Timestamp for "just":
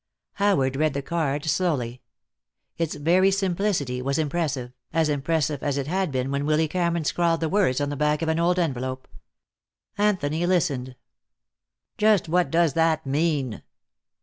11.99-12.27